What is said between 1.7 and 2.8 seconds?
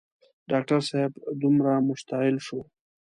مشتعل شو.